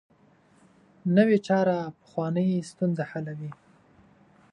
نوې 1.15 1.37
چاره 1.47 1.75
پخوانۍ 1.99 2.49
ستونزه 2.71 3.03
حلوي 3.11 3.51